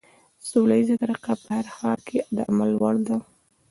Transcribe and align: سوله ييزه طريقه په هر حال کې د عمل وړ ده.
سوله 0.47 0.73
ييزه 0.77 0.95
طريقه 1.03 1.31
په 1.43 1.47
هر 1.57 1.65
حال 1.75 1.99
کې 2.07 2.17
د 2.35 2.37
عمل 2.49 2.71
وړ 2.81 2.95
ده. 3.07 3.17